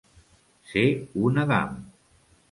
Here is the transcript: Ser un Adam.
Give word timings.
Ser 0.69 0.85
un 1.27 1.37
Adam. 1.43 1.77